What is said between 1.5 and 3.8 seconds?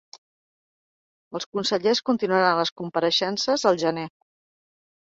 consellers continuaran les compareixences